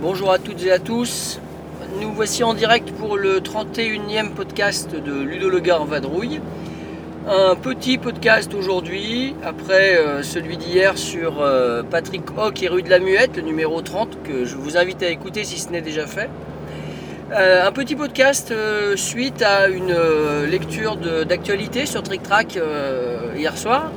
Bonjour 0.00 0.30
à 0.30 0.38
toutes 0.38 0.62
et 0.64 0.70
à 0.70 0.78
tous. 0.78 1.40
Nous 2.00 2.12
voici 2.12 2.44
en 2.44 2.54
direct 2.54 2.92
pour 2.92 3.16
le 3.16 3.40
31e 3.40 4.30
podcast 4.30 4.94
de 4.94 5.12
Ludo 5.12 5.50
le 5.50 5.58
gars 5.58 5.80
en 5.80 5.86
vadrouille. 5.86 6.40
Un 7.30 7.56
petit 7.56 7.98
podcast 7.98 8.54
aujourd'hui, 8.54 9.34
après 9.44 9.98
euh, 9.98 10.22
celui 10.22 10.56
d'hier 10.56 10.96
sur 10.96 11.42
euh, 11.42 11.82
Patrick 11.82 12.22
Hock 12.38 12.62
et 12.62 12.68
rue 12.68 12.82
de 12.82 12.88
la 12.88 13.00
Muette, 13.00 13.36
le 13.36 13.42
numéro 13.42 13.82
30, 13.82 14.22
que 14.22 14.46
je 14.46 14.56
vous 14.56 14.78
invite 14.78 15.02
à 15.02 15.10
écouter 15.10 15.44
si 15.44 15.58
ce 15.58 15.68
n'est 15.68 15.82
déjà 15.82 16.06
fait. 16.06 16.30
Euh, 17.34 17.66
un 17.66 17.70
petit 17.70 17.96
podcast 17.96 18.54
suite 18.96 19.42
à 19.42 19.68
une 19.68 19.94
lecture 20.50 20.96
d'actualité 21.26 21.84
sur 21.84 22.02
Trick 22.02 22.22
Track 22.22 22.58
hier 23.36 23.58
soir, 23.58 23.90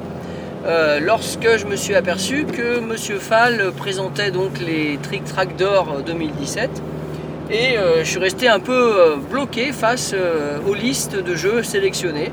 lorsque 1.01 1.55
je 1.55 1.65
me 1.67 1.77
suis 1.77 1.95
aperçu 1.95 2.43
que 2.43 2.81
Monsieur 2.81 3.19
Fall 3.19 3.71
présentait 3.77 4.31
donc 4.31 4.59
les 4.59 4.99
Trick 5.01 5.23
Track 5.23 5.55
d'or 5.55 5.99
euh, 5.99 6.01
2017 6.01 6.69
et 7.49 7.75
je 7.99 8.09
suis 8.09 8.19
resté 8.19 8.47
un 8.47 8.61
peu 8.61 9.17
bloqué 9.29 9.73
face 9.73 10.15
aux 10.65 10.73
listes 10.73 11.21
de 11.21 11.35
jeux 11.35 11.63
sélectionnés. 11.63 12.31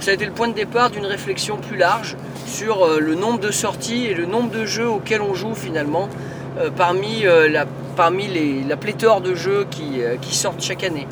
Ça 0.00 0.12
a 0.12 0.14
été 0.14 0.24
le 0.24 0.32
point 0.32 0.48
de 0.48 0.54
départ 0.54 0.90
d'une 0.90 1.04
réflexion 1.04 1.58
plus 1.58 1.76
large 1.76 2.16
sur 2.46 2.84
euh, 2.86 3.00
le 3.00 3.14
nombre 3.14 3.38
de 3.38 3.50
sorties 3.50 4.06
et 4.06 4.14
le 4.14 4.24
nombre 4.24 4.50
de 4.50 4.64
jeux 4.64 4.88
auxquels 4.88 5.20
on 5.20 5.34
joue 5.34 5.54
finalement 5.54 6.08
euh, 6.58 6.70
parmi, 6.74 7.26
euh, 7.26 7.48
la, 7.48 7.66
parmi 7.96 8.26
les- 8.26 8.62
la 8.66 8.76
pléthore 8.76 9.20
de 9.20 9.34
jeux 9.34 9.66
qui, 9.70 10.00
qui 10.22 10.34
sortent 10.34 10.62
chaque 10.62 10.84
année. 10.84 11.06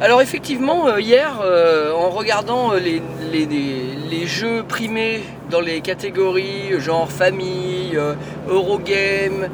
Alors 0.00 0.20
effectivement, 0.20 0.98
hier, 0.98 1.30
en 1.96 2.10
regardant 2.10 2.72
les, 2.72 3.00
les- 3.32 3.46
les- 3.46 4.26
jeux 4.26 4.64
primés 4.66 5.22
dans 5.48 5.60
les 5.60 5.80
catégories 5.80 6.72
genre 6.80 7.08
famille, 7.10 7.96
Eurogame, 8.48 9.48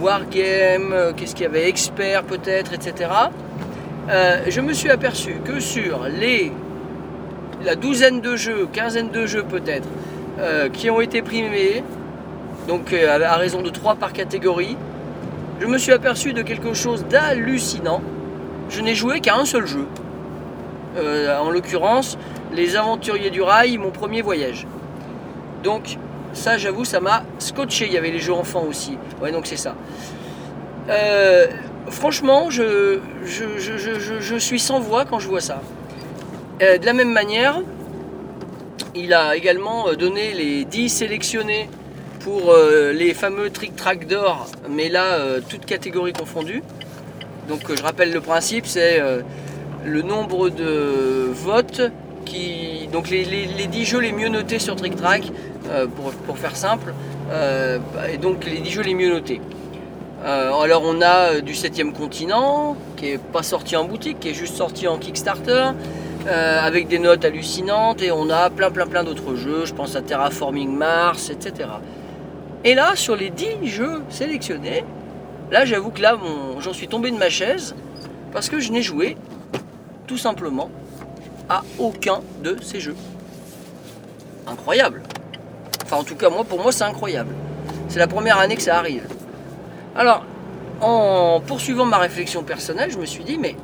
Wargame, 0.00 1.12
qu'est-ce 1.16 1.34
qu'il 1.36 1.44
y 1.44 1.46
avait, 1.46 1.68
expert 1.68 2.24
peut-être, 2.24 2.72
etc. 2.72 3.10
je 4.08 4.60
me 4.60 4.72
suis 4.72 4.90
aperçu 4.90 5.36
que 5.44 5.60
sur 5.60 6.04
les 6.20 6.50
la 7.64 7.76
douzaine 7.76 8.20
de 8.20 8.36
jeux, 8.36 8.68
quinzaine 8.72 9.10
de 9.10 9.26
jeux 9.26 9.44
peut-être, 9.44 9.88
euh, 10.40 10.68
qui 10.68 10.90
ont 10.90 11.00
été 11.00 11.22
primés, 11.22 11.84
donc 12.68 12.92
euh, 12.92 13.22
à 13.24 13.36
raison 13.36 13.62
de 13.62 13.70
3 13.70 13.96
par 13.96 14.12
catégorie, 14.12 14.76
je 15.60 15.66
me 15.66 15.78
suis 15.78 15.92
aperçu 15.92 16.32
de 16.32 16.42
quelque 16.42 16.74
chose 16.74 17.04
d'hallucinant. 17.08 18.02
Je 18.68 18.80
n'ai 18.80 18.94
joué 18.94 19.20
qu'à 19.20 19.36
un 19.36 19.44
seul 19.44 19.66
jeu. 19.66 19.86
Euh, 20.96 21.38
en 21.38 21.50
l'occurrence, 21.50 22.18
Les 22.52 22.76
Aventuriers 22.76 23.30
du 23.30 23.42
Rail, 23.42 23.78
mon 23.78 23.90
premier 23.90 24.22
voyage. 24.22 24.66
Donc, 25.62 25.96
ça, 26.32 26.58
j'avoue, 26.58 26.84
ça 26.84 27.00
m'a 27.00 27.22
scotché. 27.38 27.86
Il 27.86 27.92
y 27.92 27.98
avait 27.98 28.10
les 28.10 28.18
jeux 28.18 28.32
enfants 28.32 28.64
aussi. 28.68 28.98
Ouais, 29.20 29.30
donc 29.30 29.46
c'est 29.46 29.56
ça. 29.56 29.74
Franchement, 31.88 32.50
je 32.50 32.98
suis 34.38 34.60
sans 34.60 34.80
voix 34.80 35.04
quand 35.04 35.18
je 35.18 35.28
vois 35.28 35.40
ça. 35.40 35.60
Euh, 36.62 36.78
de 36.78 36.86
la 36.86 36.92
même 36.92 37.10
manière, 37.12 37.60
il 38.94 39.12
a 39.14 39.36
également 39.36 39.88
euh, 39.88 39.94
donné 39.96 40.32
les 40.32 40.64
10 40.64 40.88
sélectionnés 40.88 41.68
pour 42.20 42.50
euh, 42.52 42.92
les 42.92 43.14
fameux 43.14 43.50
Trick 43.50 43.74
Track 43.74 44.06
d'or, 44.06 44.46
mais 44.70 44.88
là, 44.88 45.40
toutes 45.48 45.64
catégories 45.66 46.12
confondues. 46.12 46.62
Donc 47.48 47.60
je 47.74 47.82
rappelle 47.82 48.12
le 48.12 48.20
principe, 48.20 48.66
c'est 48.66 49.02
le 49.84 50.02
nombre 50.02 50.48
de 50.48 51.28
votes 51.32 51.82
qui. 52.24 52.88
Donc 52.92 53.10
les, 53.10 53.24
les- 53.24 53.46
les 53.46 53.66
10 53.66 53.84
jeux 53.84 53.98
les 53.98 54.12
mieux 54.12 54.28
notés 54.28 54.60
sur 54.60 54.76
Trick 54.76 54.94
Track, 54.94 55.24
pour, 55.96 56.12
pour 56.12 56.38
faire 56.38 56.54
simple, 56.54 56.94
et 58.12 58.16
donc 58.18 58.44
les 58.44 58.58
10 58.58 58.70
jeux 58.70 58.82
les 58.82 58.94
mieux 58.94 59.10
notés. 59.12 59.40
Alors 60.24 60.82
on 60.86 61.02
a 61.02 61.40
du 61.40 61.54
7ème 61.54 61.92
continent, 61.92 62.76
qui 62.96 63.06
est 63.10 63.18
pas 63.18 63.42
sorti 63.42 63.74
en 63.74 63.84
boutique, 63.86 64.20
qui 64.20 64.28
est 64.28 64.34
juste 64.34 64.54
sorti 64.54 64.86
en 64.86 64.96
Kickstarter, 64.98 65.70
euh, 66.26 66.60
avec 66.60 66.88
des 66.88 66.98
notes 66.98 67.24
hallucinantes, 67.24 68.02
et 68.02 68.12
on 68.12 68.30
a 68.30 68.50
plein 68.50 68.70
plein 68.70 68.86
plein 68.86 69.04
d'autres 69.04 69.34
jeux, 69.34 69.64
je 69.66 69.74
pense 69.74 69.96
à 69.96 70.02
Terraforming 70.02 70.74
Mars, 70.74 71.30
etc. 71.30 71.68
Et 72.64 72.74
là, 72.74 72.94
sur 72.94 73.16
les 73.16 73.30
10 73.30 73.66
jeux 73.66 74.02
sélectionnés, 74.08 74.84
là 75.50 75.64
j'avoue 75.64 75.90
que 75.90 76.00
là 76.00 76.16
j'en 76.60 76.72
suis 76.72 76.88
tombé 76.88 77.10
de 77.10 77.16
ma 77.16 77.28
chaise, 77.28 77.74
parce 78.32 78.48
que 78.48 78.60
je 78.60 78.70
n'ai 78.70 78.82
joué 78.82 79.16
tout 80.06 80.18
simplement 80.18 80.70
à 81.48 81.62
aucun 81.78 82.20
de 82.42 82.56
ces 82.62 82.80
jeux. 82.80 82.96
Incroyable. 84.46 85.02
Enfin 85.84 85.96
en 85.96 86.04
tout 86.04 86.16
cas 86.16 86.30
moi 86.30 86.44
pour 86.44 86.62
moi 86.62 86.72
c'est 86.72 86.84
incroyable. 86.84 87.34
C'est 87.88 87.98
la 87.98 88.06
première 88.06 88.38
année 88.38 88.56
que 88.56 88.62
ça 88.62 88.78
arrive. 88.78 89.06
Alors, 89.94 90.24
en 90.80 91.40
poursuivant 91.46 91.84
ma 91.84 91.98
réflexion 91.98 92.42
personnelle, 92.42 92.90
je 92.90 92.98
me 92.98 93.04
suis 93.04 93.24
dit, 93.24 93.36
mais 93.38 93.54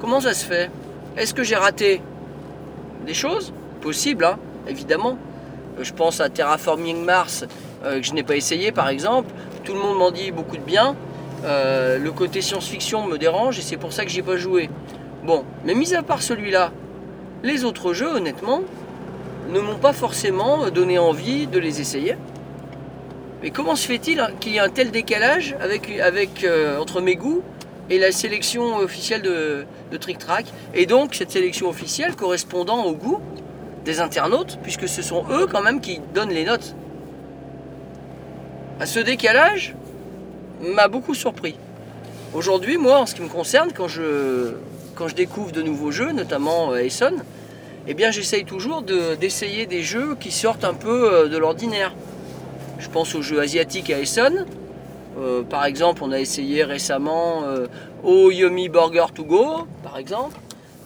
comment 0.00 0.20
ça 0.20 0.34
se 0.34 0.44
fait? 0.44 0.70
Est-ce 1.16 1.32
que 1.32 1.44
j'ai 1.44 1.54
raté 1.54 2.02
des 3.06 3.14
choses 3.14 3.52
Possible, 3.80 4.24
hein, 4.24 4.36
évidemment. 4.66 5.16
Euh, 5.78 5.84
Je 5.84 5.92
pense 5.92 6.20
à 6.20 6.28
Terraforming 6.28 7.04
Mars, 7.04 7.44
euh, 7.84 8.00
que 8.00 8.06
je 8.06 8.14
n'ai 8.14 8.24
pas 8.24 8.34
essayé 8.34 8.72
par 8.72 8.88
exemple. 8.88 9.32
Tout 9.62 9.74
le 9.74 9.78
monde 9.78 9.96
m'en 9.96 10.10
dit 10.10 10.32
beaucoup 10.32 10.56
de 10.56 10.62
bien. 10.62 10.96
Euh, 11.44 11.98
le 11.98 12.10
côté 12.10 12.40
science-fiction 12.40 13.06
me 13.06 13.16
dérange 13.16 13.58
et 13.60 13.62
c'est 13.62 13.76
pour 13.76 13.92
ça 13.92 14.04
que 14.04 14.10
j'y 14.10 14.20
ai 14.20 14.22
pas 14.22 14.36
joué. 14.36 14.68
Bon, 15.24 15.44
mais 15.64 15.74
mis 15.74 15.94
à 15.94 16.02
part 16.02 16.20
celui-là, 16.20 16.72
les 17.44 17.64
autres 17.64 17.94
jeux, 17.94 18.08
honnêtement, 18.16 18.62
ne 19.50 19.60
m'ont 19.60 19.78
pas 19.78 19.92
forcément 19.92 20.68
donné 20.70 20.98
envie 20.98 21.46
de 21.46 21.60
les 21.60 21.80
essayer. 21.80 22.16
Mais 23.42 23.50
comment 23.50 23.76
se 23.76 23.86
fait-il 23.86 24.18
hein, 24.18 24.30
qu'il 24.40 24.52
y 24.52 24.56
ait 24.56 24.60
un 24.60 24.70
tel 24.70 24.90
décalage 24.90 25.54
entre 26.80 27.00
mes 27.00 27.14
goûts 27.14 27.42
et 27.90 27.98
la 27.98 28.12
sélection 28.12 28.76
officielle 28.76 29.22
de, 29.22 29.64
de 29.90 29.96
Trick 29.96 30.18
Track 30.18 30.46
Et 30.74 30.86
donc 30.86 31.14
cette 31.14 31.30
sélection 31.30 31.68
officielle 31.68 32.16
correspondant 32.16 32.84
au 32.84 32.92
goût 32.92 33.20
des 33.84 34.00
internautes, 34.00 34.58
puisque 34.62 34.88
ce 34.88 35.02
sont 35.02 35.24
eux 35.30 35.46
quand 35.46 35.62
même 35.62 35.80
qui 35.80 36.00
donnent 36.14 36.30
les 36.32 36.44
notes. 36.44 36.74
À 38.80 38.86
ce 38.86 38.98
décalage 38.98 39.74
m'a 40.62 40.88
beaucoup 40.88 41.14
surpris. 41.14 41.56
Aujourd'hui, 42.32 42.78
moi, 42.78 42.98
en 42.98 43.06
ce 43.06 43.14
qui 43.14 43.22
me 43.22 43.28
concerne, 43.28 43.70
quand 43.72 43.86
je, 43.86 44.54
découvre 45.14 45.52
de 45.52 45.62
nouveaux 45.62 45.90
jeux, 45.90 46.12
notamment 46.12 46.72
euh, 46.72 46.78
Essonne, 46.78 47.22
eh 47.86 47.94
bien 47.94 48.10
j'essaye 48.10 48.44
toujours 48.44 48.82
de- 48.82 49.14
d'essayer 49.14 49.66
des 49.66 49.82
jeux 49.82 50.16
qui 50.18 50.30
sortent 50.30 50.64
un 50.64 50.74
peu 50.74 51.12
euh, 51.12 51.28
de 51.28 51.36
l'ordinaire. 51.36 51.94
Je 52.78 52.88
pense 52.88 53.14
aux 53.14 53.22
jeux 53.22 53.40
asiatiques 53.40 53.90
à 53.90 54.00
Essen. 54.00 54.46
Euh, 55.18 55.42
par 55.42 55.64
exemple, 55.64 56.02
on 56.02 56.12
a 56.12 56.18
essayé 56.18 56.64
récemment 56.64 57.44
euh, 57.44 57.66
Oh 58.02 58.30
Yummy 58.30 58.68
Burger 58.68 59.06
to 59.14 59.24
Go, 59.24 59.66
par 59.82 59.98
exemple, 59.98 60.36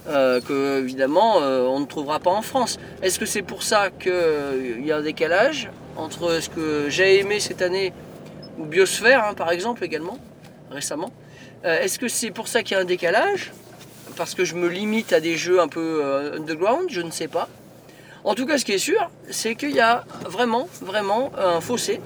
euh, 0.08 0.40
que 0.40 0.80
évidemment 0.80 1.40
euh, 1.40 1.62
on 1.62 1.80
ne 1.80 1.86
trouvera 1.86 2.18
pas 2.18 2.30
en 2.30 2.42
France. 2.42 2.78
Est-ce 3.02 3.18
que 3.18 3.26
c'est 3.26 3.42
pour 3.42 3.62
ça 3.62 3.90
qu'il 3.90 4.84
y 4.84 4.92
a 4.92 4.98
un 4.98 5.02
décalage 5.02 5.70
entre 5.96 6.40
ce 6.40 6.48
que 6.48 6.88
j'ai 6.88 7.20
aimé 7.20 7.40
cette 7.40 7.62
année 7.62 7.92
ou 8.58 8.64
Biosphère, 8.64 9.24
hein, 9.24 9.34
par 9.34 9.50
exemple, 9.50 9.84
également, 9.84 10.18
récemment? 10.70 11.10
Euh, 11.64 11.80
Est-ce 11.80 11.98
que 11.98 12.08
c'est 12.08 12.30
pour 12.30 12.48
ça 12.48 12.62
qu'il 12.62 12.76
y 12.76 12.78
a 12.78 12.82
un 12.82 12.86
décalage? 12.86 13.52
Parce 14.16 14.34
que 14.34 14.44
je 14.44 14.54
me 14.56 14.68
limite 14.68 15.12
à 15.12 15.20
des 15.20 15.36
jeux 15.36 15.60
un 15.60 15.68
peu 15.68 16.00
euh, 16.04 16.36
underground? 16.36 16.88
Je 16.90 17.00
ne 17.00 17.10
sais 17.10 17.28
pas. 17.28 17.48
En 18.24 18.34
tout 18.34 18.46
cas, 18.46 18.58
ce 18.58 18.64
qui 18.64 18.72
est 18.72 18.78
sûr, 18.78 19.10
c'est 19.30 19.54
qu'il 19.54 19.70
y 19.70 19.80
a 19.80 20.04
vraiment, 20.26 20.68
vraiment 20.82 21.30
un 21.38 21.60
fossé 21.60 22.00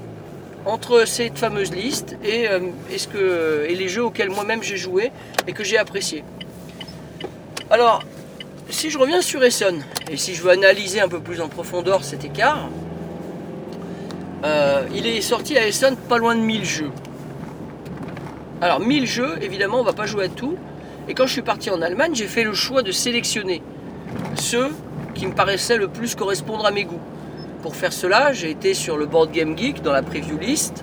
entre 0.67 1.06
cette 1.06 1.38
fameuse 1.38 1.73
liste 1.73 2.17
et, 2.25 2.49
euh, 2.49 3.67
et 3.69 3.75
les 3.75 3.88
jeux 3.88 4.05
auxquels 4.05 4.31
moi-même 4.31 4.62
j'ai 4.62 4.76
joué 4.76 5.11
et 5.47 5.53
que 5.53 5.64
j'ai 5.64 5.79
apprécié. 5.79 6.25
Alors, 7.70 8.03
si 8.69 8.91
je 8.91 8.99
reviens 8.99 9.23
sur 9.23 9.43
Essonne, 9.43 9.82
et 10.11 10.17
si 10.17 10.35
je 10.35 10.43
veux 10.43 10.50
analyser 10.50 11.00
un 11.00 11.09
peu 11.09 11.20
plus 11.20 11.41
en 11.41 11.49
profondeur 11.49 12.05
cet 12.05 12.25
écart, 12.25 12.69
euh, 14.44 14.82
il 14.94 15.06
est 15.06 15.20
sorti 15.20 15.56
à 15.56 15.67
Essonne 15.67 15.97
pas 15.97 16.19
loin 16.19 16.35
de 16.35 16.41
1000 16.41 16.64
jeux. 16.64 16.91
Alors 18.61 18.81
1000 18.81 19.06
jeux, 19.06 19.38
évidemment, 19.41 19.81
on 19.81 19.85
va 19.85 19.93
pas 19.93 20.06
jouer 20.06 20.26
à 20.26 20.29
tout. 20.29 20.56
Et 21.09 21.14
quand 21.14 21.26
je 21.26 21.32
suis 21.32 21.43
parti 21.43 21.70
en 21.70 21.82
Allemagne, 21.82 22.14
j'ai 22.14 22.26
fait 22.26 22.44
le 22.44 22.55
choix 22.55 22.82
de 22.82 22.93
sélectionner 22.93 23.62
ceux 24.37 24.70
qui 25.14 25.26
me 25.26 25.32
paraissaient 25.32 25.76
le 25.76 25.88
plus 25.88 26.14
correspondre 26.14 26.64
à 26.64 26.70
mes 26.70 26.85
goûts. 26.85 27.00
Pour 27.62 27.76
faire 27.76 27.93
cela, 27.93 28.32
j'ai 28.32 28.50
été 28.50 28.75
sur 28.75 28.97
le 28.97 29.06
Board 29.06 29.31
Game 29.31 29.56
Geek 29.56 29.82
dans 29.82 29.93
la 29.93 30.03
preview 30.03 30.37
list 30.37 30.82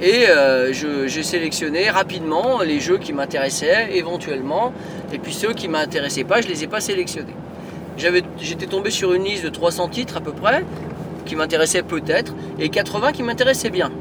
et 0.00 0.24
euh, 0.28 0.72
j'ai 0.72 1.22
sélectionné 1.22 1.90
rapidement 1.90 2.62
les 2.62 2.80
jeux 2.80 2.96
qui 2.96 3.12
m'intéressaient 3.12 3.90
éventuellement 3.92 4.72
et 5.12 5.18
puis 5.18 5.34
ceux 5.34 5.52
qui 5.52 5.68
m'intéressaient 5.68 6.24
pas, 6.24 6.40
je 6.40 6.48
les 6.48 6.64
ai 6.64 6.66
pas 6.66 6.80
sélectionnés. 6.80 7.34
j'étais 7.98 8.66
tombé 8.66 8.90
sur 8.90 9.12
une 9.12 9.24
liste 9.24 9.44
de 9.44 9.50
300 9.50 9.88
titres 9.88 10.16
à 10.16 10.22
peu 10.22 10.32
près, 10.32 10.64
qui 11.26 11.36
m'intéressaient 11.36 11.82
peut-être, 11.82 12.34
et 12.58 12.70
80 12.70 13.12
qui 13.12 13.22
m'intéressaient 13.22 13.70
bien, 13.70 13.92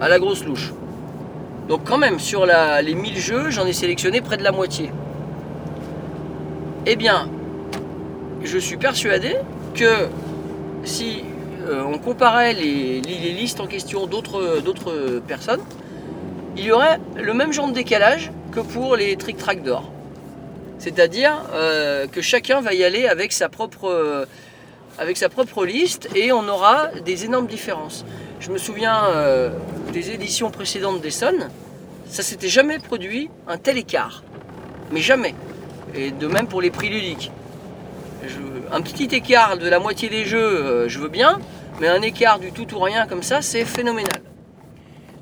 à 0.00 0.08
la 0.08 0.18
grosse 0.18 0.44
louche. 0.44 0.72
Donc 1.68 1.82
quand 1.84 1.98
même, 1.98 2.18
sur 2.18 2.46
les 2.46 2.94
1000 2.94 3.18
jeux, 3.18 3.50
j'en 3.50 3.66
ai 3.66 3.74
sélectionné 3.74 4.22
près 4.22 4.38
de 4.38 4.42
la 4.42 4.52
moitié. 4.52 4.90
Eh 6.86 6.96
bien, 6.96 7.28
je 8.42 8.56
suis 8.56 8.78
persuadé 8.78 9.36
que 9.74 10.08
si 10.84 11.24
euh, 11.66 11.82
on 11.82 11.98
comparait 11.98 12.52
les, 12.52 13.00
listes 13.00 13.60
en 13.60 13.66
question 13.66 14.06
d'autres 14.06 15.20
personnes, 15.26 15.62
il 16.56 16.64
y 16.64 16.72
aurait 16.72 16.98
le 17.16 17.34
même 17.34 17.52
genre 17.52 17.68
de 17.68 17.74
décalage 17.74 18.30
que 18.52 18.60
pour 18.60 18.96
les 18.96 19.16
trick 19.16 19.36
track 19.36 19.62
d'or. 19.62 19.90
C'est-à-dire 20.78 21.42
euh, 21.54 22.06
que 22.06 22.20
chacun 22.20 22.60
va 22.60 22.74
y 22.74 22.84
aller 22.84 23.06
avec 23.06 23.32
sa 23.32 23.48
propre 23.48 23.88
euh, 23.88 24.26
avec 24.98 25.16
sa 25.16 25.28
propre 25.28 25.66
liste 25.66 26.08
et 26.14 26.32
on 26.32 26.48
aura 26.48 26.88
des 27.04 27.24
énormes 27.24 27.46
différences. 27.46 28.04
Je 28.40 28.50
me 28.50 28.58
souviens 28.58 29.02
des 29.92 30.10
éditions 30.10 30.50
précédentes 30.50 31.02
d'Essonne, 31.02 31.50
ça 32.08 32.22
s'était 32.22 32.48
jamais 32.48 32.78
produit 32.78 33.28
un 33.46 33.58
tel 33.58 33.76
écart. 33.76 34.22
Mais 34.92 35.00
jamais. 35.00 35.34
Et 35.94 36.12
de 36.12 36.26
même 36.26 36.46
pour 36.46 36.62
les 36.62 36.70
prix 36.70 36.88
ludiques. 36.88 37.30
Un 38.72 38.80
petit 38.82 39.14
écart 39.14 39.56
de 39.58 39.68
la 39.68 39.78
moitié 39.78 40.08
des 40.08 40.24
jeux, 40.24 40.38
euh, 40.38 40.88
je 40.88 40.98
veux 40.98 41.08
bien, 41.08 41.38
mais 41.80 41.88
un 41.88 42.02
écart 42.02 42.38
du 42.38 42.52
tout 42.52 42.66
ou 42.74 42.80
rien 42.80 43.06
comme 43.06 43.22
ça, 43.22 43.42
c'est 43.42 43.64
phénoménal. 43.64 44.20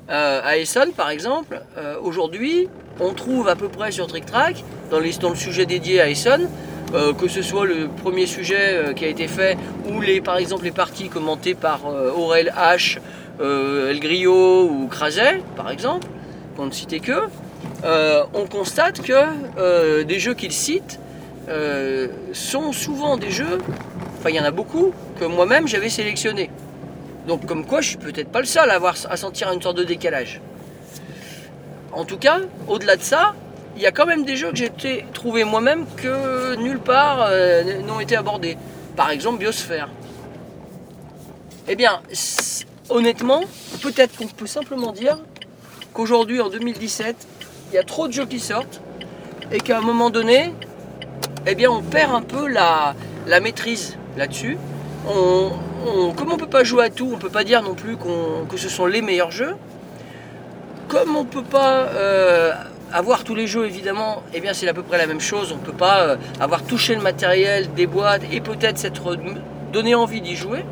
Euh, 0.09 0.41
à 0.43 0.57
Essonne, 0.57 0.91
par 0.91 1.09
exemple, 1.09 1.61
euh, 1.77 1.95
aujourd'hui, 2.01 2.67
on 2.99 3.13
trouve 3.13 3.47
à 3.47 3.55
peu 3.55 3.69
près 3.69 3.91
sur 3.91 4.05
Trick 4.07 4.25
Track, 4.25 4.63
dans, 4.91 4.99
les, 4.99 5.13
dans 5.13 5.29
le 5.29 5.35
sujet 5.35 5.65
dédié 5.65 5.99
à 5.99 6.09
Essonne, 6.09 6.47
euh, 6.93 7.13
que 7.13 7.27
ce 7.27 7.41
soit 7.41 7.65
le 7.65 7.87
premier 7.87 8.27
sujet 8.27 8.93
qui 8.95 9.03
a 9.03 9.07
été 9.07 9.27
fait, 9.27 9.57
ou 9.89 10.01
les, 10.01 10.21
par 10.21 10.37
exemple 10.37 10.63
les 10.63 10.71
parties 10.71 11.09
commentées 11.09 11.55
par 11.55 11.81
Aurel 12.15 12.53
H, 12.55 12.99
El 13.41 13.99
Grillo 13.99 14.69
ou 14.69 14.87
Craset, 14.87 15.41
par 15.55 15.71
exemple, 15.71 16.07
pour 16.55 16.65
ne 16.65 16.71
citer 16.71 16.99
que, 16.99 17.23
on 18.33 18.45
constate 18.45 19.01
que 19.01 20.03
des 20.03 20.19
jeux 20.19 20.35
qu'il 20.35 20.51
cite 20.51 20.99
euh, 21.47 22.07
sont 22.33 22.71
souvent 22.71 23.17
des 23.17 23.29
jeux, 23.29 23.59
enfin 24.17 24.29
il 24.29 24.35
y 24.35 24.39
en 24.39 24.45
a 24.45 24.51
beaucoup, 24.51 24.93
que 25.19 25.25
moi-même 25.25 25.67
j'avais 25.67 25.89
sélectionnés. 25.89 26.49
Donc 27.27 27.45
comme 27.45 27.65
quoi 27.65 27.81
je 27.81 27.89
suis 27.89 27.97
peut-être 27.97 28.29
pas 28.29 28.39
le 28.39 28.45
seul 28.45 28.69
à, 28.69 28.75
avoir, 28.75 28.95
à 29.09 29.17
sentir 29.17 29.51
une 29.51 29.61
sorte 29.61 29.77
de 29.77 29.83
décalage. 29.83 30.41
En 31.91 32.03
tout 32.03 32.17
cas, 32.17 32.39
au-delà 32.67 32.97
de 32.97 33.01
ça, 33.01 33.33
il 33.75 33.81
y 33.81 33.85
a 33.85 33.91
quand 33.91 34.05
même 34.05 34.25
des 34.25 34.37
jeux 34.37 34.51
que 34.51 34.57
j'ai 34.57 35.05
trouvé 35.13 35.43
moi-même 35.43 35.85
que 35.97 36.55
nulle 36.55 36.79
part 36.79 37.27
euh, 37.29 37.81
n'ont 37.81 37.99
été 37.99 38.15
abordés. 38.15 38.57
Par 38.95 39.09
exemple 39.09 39.39
Biosphère. 39.39 39.89
Eh 41.67 41.75
bien, 41.75 42.01
honnêtement, 42.89 43.41
peut-être 43.81 44.15
qu'on 44.17 44.27
peut 44.27 44.47
simplement 44.47 44.91
dire 44.91 45.17
qu'aujourd'hui, 45.93 46.41
en 46.41 46.49
2017, 46.49 47.15
il 47.71 47.75
y 47.75 47.77
a 47.77 47.83
trop 47.83 48.07
de 48.07 48.13
jeux 48.13 48.25
qui 48.25 48.39
sortent 48.39 48.81
et 49.51 49.59
qu'à 49.59 49.79
un 49.79 49.81
moment 49.81 50.09
donné, 50.09 50.53
eh 51.47 51.55
bien, 51.55 51.69
on 51.69 51.81
perd 51.81 52.13
un 52.13 52.21
peu 52.21 52.47
la, 52.47 52.95
maîtrise 53.39 53.97
là-dessus. 54.17 54.57
Comme 55.05 56.29
on 56.29 56.33
ne 56.33 56.39
peut 56.39 56.47
pas 56.47 56.63
jouer 56.63 56.85
à 56.85 56.89
tout, 56.89 57.07
on 57.11 57.15
ne 57.15 57.21
peut 57.21 57.29
pas 57.29 57.43
dire 57.43 57.61
non 57.61 57.75
plus 57.75 57.97
que 58.49 58.57
ce 58.57 58.69
sont 58.69 58.85
les 58.85 59.01
meilleurs 59.01 59.31
jeux. 59.31 59.55
Comme 60.87 61.15
on 61.15 61.23
ne 61.23 61.27
peut 61.27 61.43
pas 61.43 61.87
euh, 61.93 62.51
avoir 62.93 63.23
tous 63.23 63.35
les 63.35 63.47
jeux, 63.47 63.65
évidemment, 63.65 64.23
eh 64.33 64.41
bien, 64.41 64.53
c'est 64.53 64.67
à 64.67 64.73
peu 64.73 64.83
près 64.83 64.97
la 64.97 65.07
même 65.07 65.19
chose. 65.19 65.51
On 65.51 65.57
ne 65.57 65.65
peut 65.65 65.71
pas 65.71 66.01
euh, 66.01 66.15
avoir 66.39 66.63
touché 66.63 66.95
le 66.95 67.01
matériel 67.01 67.73
des 67.73 67.87
boîtes 67.87 68.21
et 68.31 68.41
peut-être 68.41 68.77
s'être 68.77 69.17
donné 69.71 69.95
envie 69.95 70.21
d'y 70.21 70.35
jouer. 70.35 70.65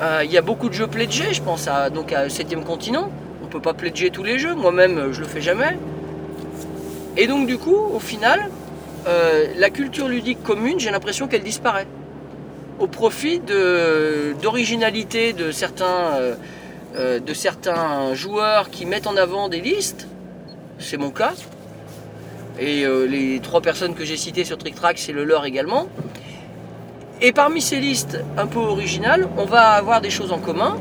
Euh, 0.00 0.22
Il 0.24 0.30
y 0.30 0.38
a 0.38 0.42
beaucoup 0.42 0.68
de 0.68 0.74
jeux 0.74 0.86
pledgés, 0.86 1.32
je 1.32 1.42
pense 1.42 1.68
à, 1.68 1.90
donc 1.90 2.12
à 2.12 2.28
7ème 2.28 2.64
continent. 2.64 3.10
On 3.42 3.46
ne 3.46 3.50
peut 3.50 3.60
pas 3.60 3.74
pledger 3.74 4.10
tous 4.10 4.22
les 4.22 4.38
jeux, 4.38 4.54
moi-même 4.54 5.12
je 5.12 5.20
le 5.20 5.26
fais 5.26 5.40
jamais. 5.40 5.76
Et 7.16 7.26
donc 7.26 7.46
du 7.46 7.58
coup, 7.58 7.76
au 7.76 8.00
final, 8.00 8.48
euh, 9.06 9.46
la 9.56 9.70
culture 9.70 10.08
ludique 10.08 10.42
commune, 10.42 10.78
j'ai 10.78 10.90
l'impression 10.90 11.26
qu'elle 11.26 11.42
disparaît. 11.42 11.86
Au 12.78 12.86
profit 12.86 13.40
d'originalité 14.42 15.32
de, 15.32 15.52
certains, 15.52 16.14
euh, 16.14 16.34
euh, 16.96 17.20
de 17.20 17.34
certains 17.34 18.14
joueurs 18.14 18.70
qui 18.70 18.86
mettent 18.86 19.06
en 19.06 19.16
avant 19.16 19.48
des 19.48 19.60
listes. 19.60 20.06
C'est 20.78 20.96
mon 20.96 21.10
cas. 21.10 21.32
Et 22.58 22.84
les 23.08 23.40
trois 23.40 23.62
personnes 23.62 23.94
que 23.94 24.04
j'ai 24.04 24.18
citées 24.18 24.44
sur 24.44 24.58
Trick 24.58 24.74
Track, 24.74 24.98
c'est 24.98 25.12
le 25.12 25.24
leur 25.24 25.46
également. 25.46 25.88
Et 27.22 27.32
parmi 27.32 27.62
ces 27.62 27.76
listes 27.76 28.18
un 28.36 28.46
peu 28.46 28.58
originales, 28.58 29.28
on 29.38 29.46
va 29.46 29.70
avoir 29.70 30.02
des 30.02 30.10
choses 30.10 30.30
en 30.30 30.38
commun. 30.38 30.76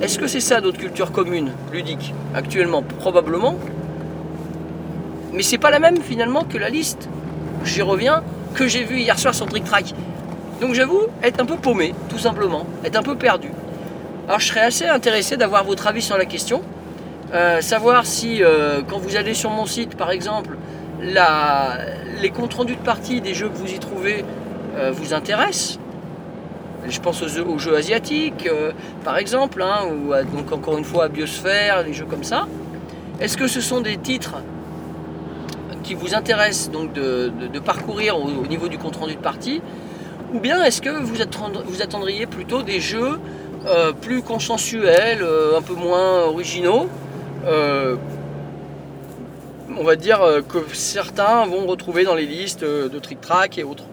Est-ce 0.00 0.18
que 0.18 0.26
c'est 0.26 0.40
ça 0.40 0.62
notre 0.62 0.78
culture 0.78 1.12
commune, 1.12 1.52
ludique, 1.70 2.14
actuellement? 2.34 2.82
Probablement. 2.82 3.58
Mais 5.32 5.42
c'est 5.42 5.58
pas 5.58 5.70
la 5.70 5.80
même 5.80 6.00
finalement 6.00 6.44
que 6.44 6.56
la 6.56 6.70
liste, 6.70 7.08
j'y 7.64 7.82
reviens, 7.82 8.22
que 8.54 8.66
j'ai 8.68 8.84
vue 8.84 9.00
hier 9.00 9.18
soir 9.18 9.34
sur 9.34 9.46
Trick 9.46 9.64
Track. 9.64 9.94
Donc 10.60 10.74
j'avoue 10.74 11.02
être 11.22 11.40
un 11.40 11.46
peu 11.46 11.56
paumé, 11.56 11.94
tout 12.08 12.18
simplement, 12.18 12.66
être 12.84 12.96
un 12.96 13.02
peu 13.02 13.16
perdu. 13.16 13.48
Alors 14.28 14.40
je 14.40 14.46
serais 14.46 14.60
assez 14.60 14.86
intéressé 14.86 15.36
d'avoir 15.36 15.64
votre 15.64 15.86
avis 15.86 16.02
sur 16.02 16.16
la 16.16 16.24
question. 16.24 16.62
Euh, 17.34 17.60
savoir 17.60 18.06
si 18.06 18.42
euh, 18.42 18.82
quand 18.86 18.98
vous 18.98 19.16
allez 19.16 19.34
sur 19.34 19.50
mon 19.50 19.66
site 19.66 19.96
par 19.96 20.10
exemple, 20.10 20.56
les 21.00 22.30
comptes 22.30 22.54
rendus 22.54 22.76
de 22.76 22.80
partie 22.80 23.20
des 23.20 23.34
jeux 23.34 23.48
que 23.48 23.56
vous 23.56 23.72
y 23.72 23.78
trouvez 23.78 24.24
euh, 24.76 24.92
vous 24.92 25.14
intéressent. 25.14 25.78
Je 26.86 27.00
pense 27.00 27.22
aux 27.22 27.58
jeux, 27.58 27.76
asiatiques, 27.76 28.48
par 29.04 29.16
exemple, 29.16 29.62
hein, 29.62 29.86
ou 29.86 30.12
donc 30.36 30.50
encore 30.52 30.78
une 30.78 30.84
fois 30.84 31.04
à 31.04 31.08
Biosphère, 31.08 31.84
des 31.84 31.92
jeux 31.92 32.06
comme 32.06 32.24
ça. 32.24 32.48
Est-ce 33.20 33.36
que 33.36 33.46
ce 33.46 33.60
sont 33.60 33.80
des 33.80 33.98
titres 33.98 34.34
qui 35.82 35.94
vous 35.94 36.14
intéressent 36.14 36.70
donc 36.70 36.92
de, 36.92 37.58
parcourir 37.64 38.18
au, 38.18 38.28
au 38.28 38.46
niveau 38.46 38.68
du 38.68 38.78
compte 38.78 38.96
rendu 38.96 39.14
de 39.14 39.20
partie, 39.20 39.60
ou 40.32 40.40
bien 40.40 40.62
est-ce 40.64 40.80
que 40.80 40.88
vous, 40.88 41.14
vous 41.66 41.82
attendriez 41.82 42.26
plutôt 42.26 42.62
des 42.62 42.80
jeux 42.80 43.18
euh, 43.66 43.92
plus 43.92 44.22
consensuels, 44.22 45.22
euh, 45.22 45.56
un 45.56 45.62
peu 45.62 45.74
moins 45.74 46.22
originaux, 46.24 46.88
euh, 47.44 47.96
on 49.78 49.84
va 49.84 49.96
dire 49.96 50.20
que 50.48 50.58
certains 50.74 51.46
vont 51.46 51.66
retrouver 51.66 52.04
dans 52.04 52.14
les 52.14 52.26
listes 52.26 52.62
de 52.64 52.98
Trick 52.98 53.20
Track 53.20 53.56
et 53.58 53.64
autres? 53.64 53.84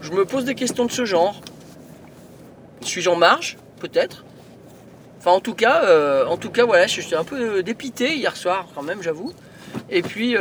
Je 0.00 0.12
me 0.12 0.24
pose 0.24 0.44
des 0.44 0.54
questions 0.54 0.84
de 0.84 0.92
ce 0.92 1.04
genre. 1.04 1.40
Suis-je 2.82 3.10
en 3.10 3.16
marge 3.16 3.56
Peut-être? 3.80 4.24
Enfin, 5.18 5.32
en 5.32 5.40
tout 5.40 5.54
cas, 5.54 6.24
en 6.26 6.36
tout 6.36 6.50
cas, 6.50 6.64
voilà, 6.64 6.86
je 6.86 7.00
suis 7.00 7.16
un 7.16 7.24
peu 7.24 7.64
dépité 7.64 8.14
hier 8.14 8.36
soir, 8.36 8.68
quand 8.76 8.82
même, 8.82 9.02
j'avoue. 9.02 9.32
Et 9.90 10.02
puis, 10.02 10.36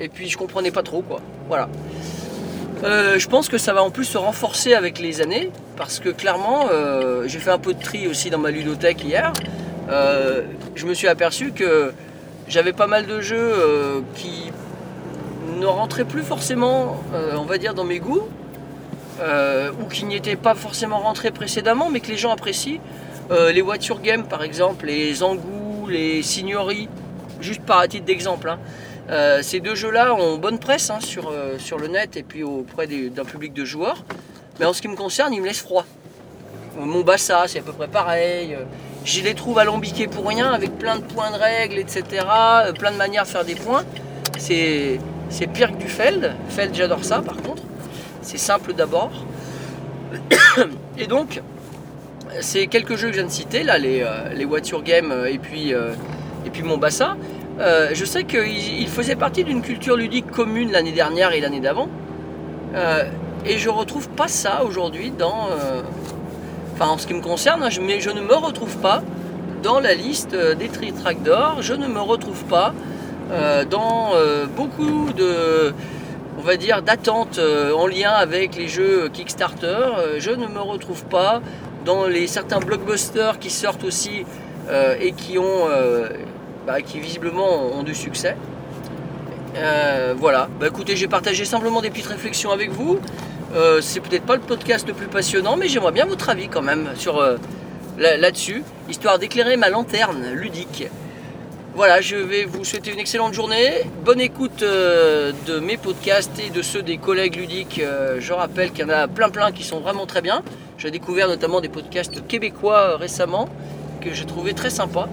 et 0.00 0.08
puis, 0.08 0.28
je 0.28 0.36
comprenais 0.38 0.70
pas 0.70 0.82
trop, 0.82 1.02
quoi. 1.02 1.20
Voilà. 1.46 1.68
Euh, 2.82 3.18
je 3.18 3.28
pense 3.28 3.50
que 3.50 3.58
ça 3.58 3.74
va 3.74 3.82
en 3.82 3.90
plus 3.90 4.06
se 4.06 4.16
renforcer 4.16 4.72
avec 4.72 4.98
les 4.98 5.20
années, 5.20 5.50
parce 5.76 6.00
que 6.00 6.08
clairement, 6.08 6.68
euh, 6.72 7.24
j'ai 7.26 7.38
fait 7.38 7.50
un 7.50 7.58
peu 7.58 7.74
de 7.74 7.82
tri 7.82 8.08
aussi 8.08 8.30
dans 8.30 8.38
ma 8.38 8.50
ludothèque 8.50 9.04
hier. 9.04 9.34
Euh, 9.90 10.42
je 10.74 10.86
me 10.86 10.94
suis 10.94 11.06
aperçu 11.06 11.52
que 11.52 11.92
j'avais 12.48 12.72
pas 12.72 12.86
mal 12.86 13.06
de 13.06 13.20
jeux 13.20 13.52
qui 14.14 14.50
ne 15.58 15.66
rentraient 15.66 16.06
plus 16.06 16.22
forcément, 16.22 16.96
on 17.36 17.44
va 17.44 17.58
dire, 17.58 17.74
dans 17.74 17.84
mes 17.84 17.98
goûts, 17.98 18.26
ou 19.20 19.84
qui 19.90 20.06
n'y 20.06 20.16
étaient 20.16 20.36
pas 20.36 20.54
forcément 20.54 21.00
rentrés 21.00 21.32
précédemment, 21.32 21.90
mais 21.90 22.00
que 22.00 22.08
les 22.08 22.16
gens 22.16 22.32
apprécient. 22.32 22.80
Les 23.30 23.60
voitures 23.60 24.00
game, 24.00 24.24
par 24.24 24.42
exemple, 24.42 24.86
les 24.86 25.22
Angou, 25.22 25.86
les 25.88 26.22
Signori, 26.22 26.88
juste 27.40 27.62
par 27.62 27.86
titre 27.86 28.06
d'exemple. 28.06 28.48
hein. 28.48 28.58
Euh, 29.10 29.42
ces 29.42 29.60
deux 29.60 29.74
jeux-là 29.74 30.14
ont 30.14 30.38
bonne 30.38 30.58
presse 30.58 30.88
hein, 30.90 31.00
sur, 31.00 31.30
euh, 31.30 31.58
sur 31.58 31.78
le 31.78 31.88
net 31.88 32.16
et 32.16 32.22
puis 32.22 32.44
auprès 32.44 32.86
d'un 32.86 33.24
public 33.24 33.52
de 33.52 33.64
joueurs. 33.64 34.04
Mais 34.58 34.66
en 34.66 34.72
ce 34.72 34.80
qui 34.80 34.88
me 34.88 34.96
concerne, 34.96 35.32
ils 35.32 35.40
me 35.40 35.46
laissent 35.46 35.60
froid. 35.60 35.84
Euh, 36.78 36.84
Mon 36.84 37.00
Bassa, 37.00 37.44
c'est 37.46 37.58
à 37.58 37.62
peu 37.62 37.72
près 37.72 37.88
pareil. 37.88 38.56
Je 39.04 39.22
les 39.22 39.34
trouve 39.34 39.58
alambiqués 39.58 40.06
pour 40.06 40.28
rien, 40.28 40.52
avec 40.52 40.78
plein 40.78 40.96
de 40.96 41.02
points 41.02 41.30
de 41.30 41.36
règles, 41.36 41.78
etc. 41.78 42.04
Plein 42.78 42.92
de 42.92 42.96
manières 42.96 43.24
de 43.24 43.28
faire 43.28 43.44
des 43.44 43.54
points. 43.54 43.84
C'est 44.38 44.98
pire 45.52 45.72
que 45.72 45.78
du 45.78 45.88
Feld. 45.88 46.34
Feld, 46.50 46.74
j'adore 46.74 47.04
ça 47.04 47.20
par 47.22 47.36
contre. 47.36 47.62
C'est 48.22 48.38
simple 48.38 48.74
d'abord. 48.74 49.10
Et 50.98 51.06
donc, 51.06 51.40
ces 52.40 52.66
quelques 52.66 52.96
jeux 52.96 53.08
que 53.08 53.14
je 53.14 53.18
viens 53.20 53.26
de 53.26 53.32
citer, 53.32 53.62
là, 53.62 53.78
les, 53.78 54.02
euh, 54.02 54.32
les 54.34 54.44
voitures 54.44 54.82
game 54.82 55.12
et 55.28 55.38
puis, 55.38 55.74
euh, 55.74 55.92
et 56.46 56.50
euh, 57.60 57.90
je 57.92 58.04
sais 58.04 58.24
qu'ils 58.24 58.80
ils 58.82 58.88
faisaient 58.88 59.16
partie 59.16 59.44
d'une 59.44 59.62
culture 59.62 59.96
ludique 59.96 60.30
commune 60.30 60.72
l'année 60.72 60.92
dernière 60.92 61.32
et 61.32 61.40
l'année 61.40 61.60
d'avant. 61.60 61.88
Euh, 62.74 63.04
et 63.44 63.58
je 63.58 63.68
retrouve 63.68 64.08
pas 64.10 64.28
ça 64.28 64.62
aujourd'hui 64.64 65.10
dans. 65.10 65.48
euh, 65.50 65.82
Enfin, 66.74 66.92
en 66.92 66.98
ce 66.98 67.06
qui 67.06 67.12
me 67.12 67.20
concerne, 67.20 67.62
hein, 67.62 67.68
je- 67.68 67.82
mais 67.82 68.00
je 68.00 68.08
ne 68.08 68.22
me 68.22 68.34
retrouve 68.34 68.74
pas 68.78 69.02
dans 69.62 69.80
la 69.80 69.92
liste 69.92 70.34
des 70.34 70.68
tri 70.68 70.94
tracks 70.94 71.22
d'or. 71.22 71.58
Je 71.60 71.74
ne 71.74 71.86
me 71.88 72.00
retrouve 72.00 72.42
pas 72.44 72.72
dans 73.70 74.12
beaucoup 74.56 75.12
de. 75.12 75.74
on 76.38 76.42
va 76.42 76.56
dire, 76.56 76.80
d'attente 76.80 77.38
euh, 77.38 77.72
en 77.74 77.86
lien 77.86 78.10
avec 78.12 78.56
les 78.56 78.66
jeux 78.66 79.10
Kickstarter. 79.12 79.76
Je 80.18 80.30
ne 80.30 80.46
me 80.46 80.60
retrouve 80.60 81.04
pas 81.04 81.42
dans 81.84 82.06
les 82.06 82.26
certains 82.26 82.60
blockbusters 82.60 83.38
qui 83.38 83.50
sortent 83.50 83.84
aussi 83.84 84.24
et 85.00 85.12
qui 85.12 85.36
ont, 85.38 85.66
bah, 86.66 86.82
qui 86.82 87.00
visiblement 87.00 87.66
ont 87.74 87.82
du 87.82 87.94
succès. 87.94 88.36
Euh, 89.56 90.14
voilà. 90.16 90.48
Bah, 90.60 90.66
écoutez, 90.68 90.96
j'ai 90.96 91.08
partagé 91.08 91.44
simplement 91.44 91.80
des 91.80 91.90
petites 91.90 92.06
réflexions 92.06 92.50
avec 92.50 92.70
vous. 92.70 92.98
Euh, 93.54 93.80
c'est 93.80 94.00
peut-être 94.00 94.24
pas 94.24 94.36
le 94.36 94.40
podcast 94.42 94.86
le 94.86 94.94
plus 94.94 95.08
passionnant, 95.08 95.56
mais 95.56 95.68
j'aimerais 95.68 95.92
bien 95.92 96.06
votre 96.06 96.28
avis 96.28 96.48
quand 96.48 96.62
même 96.62 96.90
sur 96.94 97.18
euh, 97.18 97.36
là- 97.98 98.16
là-dessus, 98.16 98.62
histoire 98.88 99.18
d'éclairer 99.18 99.56
ma 99.56 99.68
lanterne 99.70 100.30
ludique. 100.32 100.84
Voilà, 101.74 102.00
je 102.00 102.16
vais 102.16 102.44
vous 102.44 102.64
souhaiter 102.64 102.92
une 102.92 102.98
excellente 102.98 103.32
journée. 103.32 103.84
Bonne 104.04 104.20
écoute 104.20 104.60
de 104.60 105.60
mes 105.60 105.76
podcasts 105.76 106.36
et 106.40 106.50
de 106.50 106.62
ceux 106.62 106.82
des 106.82 106.98
collègues 106.98 107.36
ludiques. 107.36 107.80
Je 108.18 108.32
rappelle 108.32 108.72
qu'il 108.72 108.80
y 108.80 108.90
en 108.90 108.92
a 108.92 109.06
plein 109.06 109.28
plein 109.30 109.52
qui 109.52 109.62
sont 109.62 109.78
vraiment 109.78 110.04
très 110.04 110.20
bien. 110.20 110.42
J'ai 110.78 110.90
découvert 110.90 111.28
notamment 111.28 111.60
des 111.60 111.68
podcasts 111.68 112.26
québécois 112.26 112.96
récemment 112.96 113.48
que 114.00 114.12
j'ai 114.12 114.26
trouvé 114.26 114.52
très 114.52 114.70
sympas 114.70 115.08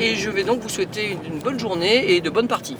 et 0.00 0.16
je 0.16 0.30
vais 0.30 0.44
donc 0.44 0.60
vous 0.60 0.68
souhaiter 0.68 1.16
une 1.26 1.38
bonne 1.40 1.58
journée 1.58 2.14
et 2.14 2.20
de 2.20 2.30
bonnes 2.30 2.48
parties. 2.48 2.76